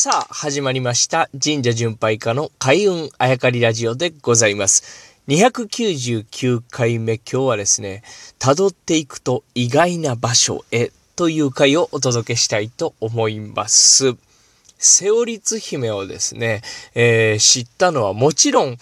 [0.00, 1.28] さあ、始まりました。
[1.42, 5.18] 神社巡拝家の開運あやかりラジオでございます。
[5.26, 8.04] 299回目、今日はですね、
[8.38, 14.16] 辿っていくと意外な場所へという回をお届けしたいと思います。
[14.78, 16.62] セオリツ姫をですね、
[16.94, 18.76] えー、知ったのはもちろん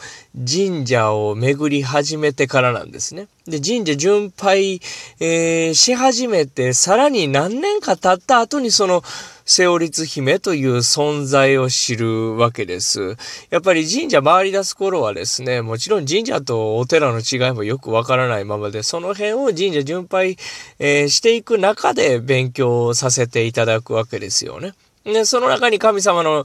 [0.47, 3.29] 神社を巡り始めてからなんですね。
[3.47, 4.81] で、神社巡拝、
[5.21, 9.03] えー、し始めて、さらに何年か経った後にその、
[9.49, 13.17] セオリツ姫という存在を知るわけです。
[13.51, 20.37] やっぱり神社回り出す頃はですね、もちろん神社とお寺の違いもよくわからないままで、その辺を神社巡拝、
[20.81, 24.75] えー、していく中で勉強させていただくわけですよね。
[25.13, 26.45] で、その中に神様の、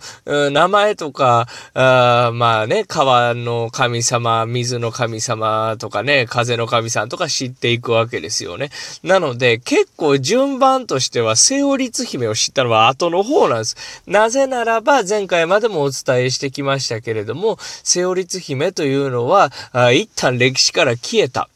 [0.51, 8.69] 名前とか、あまあね、川の神様、水の神様とかね、風の神様とか知っていくわけですよね。
[9.03, 14.03] なので、結構順番としては、セオリツ姫を知ったのは後の方なんです。
[14.05, 19.51] なぜならば、前回までもお伝えしてきましたけれども、セオリツ姫というのは、
[19.91, 21.49] 一旦歴史から消えた。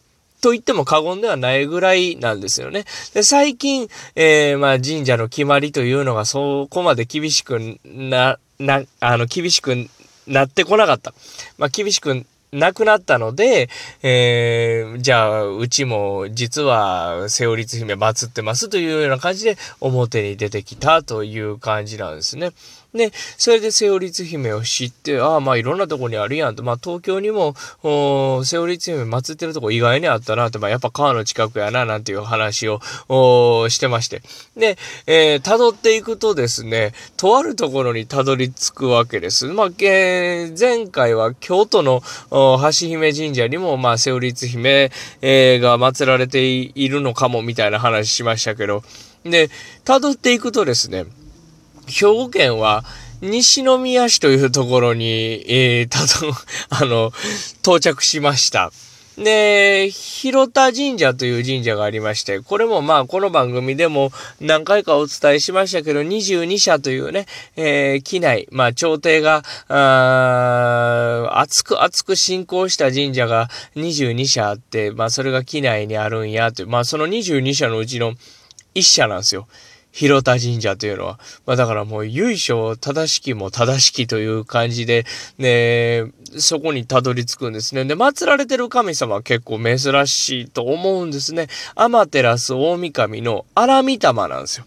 [0.46, 2.86] と言っても過言ではないぐらいなんですよね。
[3.16, 9.76] で、最近、えー、まあ神社の決まりというのがそこまで厳しくな、な、あの、厳しく
[10.28, 11.16] なってこなかった。
[11.58, 13.70] まあ厳しくなくなったので、
[14.04, 22.52] えー、じゃあ、うちも実は、セオリツ姫祀ってますというような感じで表に出てきたという感じなんですね。
[22.96, 26.64] で、それでセオリツ姫を知って、ああ、まあいろんなとこにあるやんと。
[26.64, 27.54] まあ東京にも、
[28.46, 32.80] セオリツ姫祀ってるとこ意外にあったなって、まあやっぱ川の近くやな、なんていう話を
[33.70, 34.22] してまして。
[34.56, 39.48] で、えー、辿っていくとですね、とあるところに辿り着くわけです。
[39.48, 42.02] まあ、えー、前回は京都の
[42.32, 48.84] 橋姫神社にも、まあセオリツ姫、えー、が祀られているのかもみたいな話しましたけど、
[49.26, 49.50] で、
[49.84, 51.06] 辿っていくとですね、
[51.88, 52.84] 兵庫県は
[53.22, 56.34] 西宮市というところに、えー、たと、
[56.70, 57.12] あの、
[57.62, 58.72] 到着しました。
[59.18, 67.26] で、広田神社という神社がありまして、これもまあこの番組でも何回かお伝えしましたけど、22社というね、
[67.56, 78.16] えー、機内、まあ朝廷が、あ熱く熱く信仰した神社が22社あって、まあそれが機内にあるんやという、まあその22社のうちの
[78.76, 79.48] 1社なんですよ。
[79.96, 81.20] 広田神社というのは。
[81.46, 85.06] まあだからもう由緒正しきも正しきという感じで、
[85.38, 87.86] ね、そこにたどり着くんですね。
[87.86, 91.48] で、祀られてる神様は結構珍しいと思うんですね。
[91.76, 94.66] アマテラス大神の荒御霊なんですよ。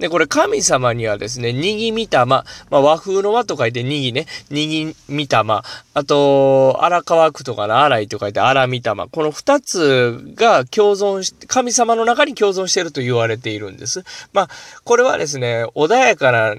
[0.00, 5.62] で、これ神様にはですね、にぎみたま、まあ、和風の和と書いてにぎね、にぎみたま、
[5.92, 14.02] あと、荒川区とかの荒いと書いて荒みたま、この二つが共存し、神様の中に共存していると言われているんです。
[14.32, 14.48] まあ、
[14.84, 16.54] これはですね、穏やかな、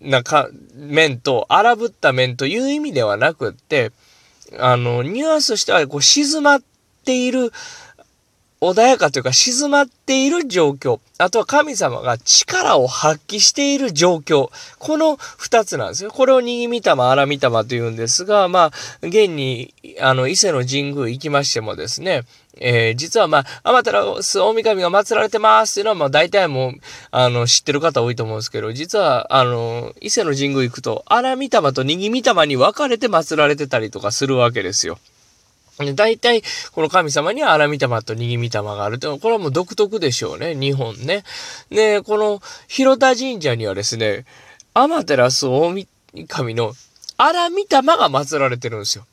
[0.00, 3.92] なか、面と、荒ぶった面という意味ではなくって、
[4.58, 6.62] あの、ニュアンスとしては、こう、静まっ
[7.04, 7.52] ている、
[8.70, 11.00] 穏やかというか静まっている状況。
[11.18, 14.50] あとは神様が力を発揮している状況。
[14.78, 16.10] この二つなんですよ。
[16.10, 18.70] これをにぎみたま、あらみたまというんですが、まあ、
[19.02, 22.22] 現に、あの、伊勢の神宮行きましてもですね、
[22.60, 26.72] えー、実はまあ、アマテラス大神が祀られてますっていうのは、まあ大体もう、
[27.10, 34.98] あの、知ってる方多いと思うんですけど、実は、あの、伊勢の神宮行くと、あらみたまとにぎみたまに分かれて祀られてたりとかするわけですよ。
[35.94, 36.42] 大体、
[36.72, 39.18] この神様には荒御霊と逃げ霊があると。
[39.18, 40.54] これはもう独特でしょうね。
[40.54, 41.24] 日本ね。
[41.70, 44.24] で、この広田神社にはですね、
[44.74, 45.86] 天照大
[46.28, 46.72] 神の
[47.16, 49.04] 荒御霊が祀られてるんですよ。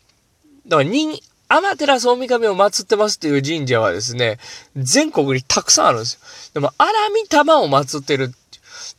[0.67, 1.19] だから人、
[1.49, 4.37] 天照大神を祀ってますっていう神社はですね、
[4.75, 6.19] 全国にたくさんあるんですよ。
[6.53, 8.33] でも、荒御霊を祀ってる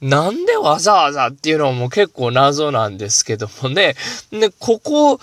[0.03, 3.95] なんでわざわざっていうのも結構謎なんですけどもね。
[4.33, 5.21] で、ここ、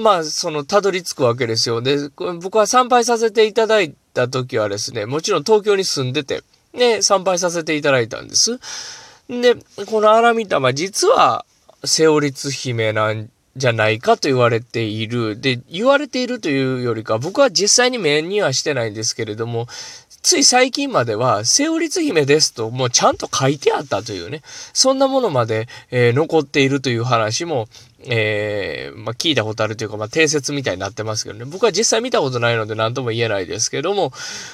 [0.00, 1.80] まあ、その、たどり着くわけですよ。
[1.80, 1.96] で、
[2.40, 6.42] 僕は参拝させていただいた時はですね、もちろん東京に住んでて、
[6.74, 8.58] ね、参拝させていただいたんです。
[9.28, 9.56] で、
[9.86, 11.44] この荒御霊、実は、
[11.84, 15.40] セオリツ姫なんじゃないかと言われている。
[15.40, 19.66] で、言われているというよりか、僕は実際に目にはしてないんですけれども、
[20.22, 24.42] つい最近までは、セオリツ姫ですと、もうちゃんと書いてあったというね、
[24.72, 27.66] そんなものまで、えー、残っているという話も、
[28.04, 31.44] えー、まあ、聞いたことあるというか、まあ、定説みたいになってますけどね。
[31.44, 34.12] 僕は実際見たことないので何とも言えないですけども、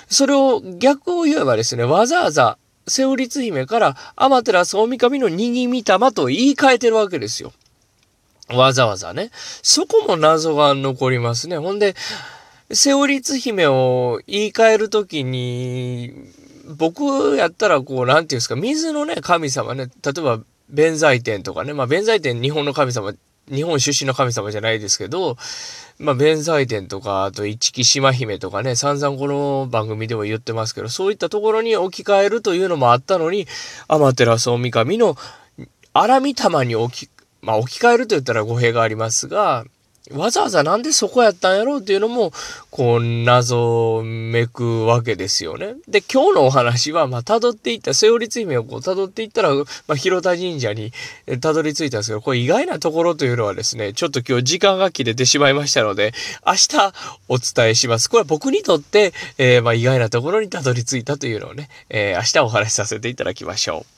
[0.08, 2.56] それを逆を言えばですね、わざわざ、
[2.86, 7.52] セオリツ姫から、アマテラス大神のにぎみたまと言い換えてるわけですよ。
[8.48, 9.30] わざわざね。
[9.62, 11.58] そこも謎が残りますね。
[11.58, 11.94] ほんで、
[12.70, 16.12] セオリツ姫を言い換えるときに、
[16.76, 23.14] 僕やったらこう、なんていうんですか、水のね、神様ね、例えば弁財天とかね、まあ、弁財天日本の神様、
[23.50, 25.38] 日本出身の神様じゃないですけど、
[25.98, 33.46] まあ、弁財天とか、あと一木島姫とかね、散々この番組でも言ってますけど、そういったところに置き換えるというのもあったのに、
[33.88, 35.16] 天照大神の
[35.94, 37.10] 荒御霊に置き、
[37.40, 39.64] まあ、置き換えると言ったら語弊がありますが、
[40.12, 42.32] わざわざなんでそこやったんやろうっていうのも、
[42.70, 45.74] こう、謎めくわけですよね。
[45.88, 50.92] で、今日のお話は、まあ、辿っていった、セオリツ姫をこう辿っていったら、まあ、広田神社に
[51.26, 56.12] 辿り着いたんですけど、これ意外なところというのはですね、ちょっと今日時間が切れてしまいましたので、
[56.46, 56.92] 明日
[57.28, 58.08] お伝えします。
[58.08, 63.97] これは僕にとって、えー、まあ、意外なところに辿り着いたというのをね、えー、明日お話しさせていただきましょう。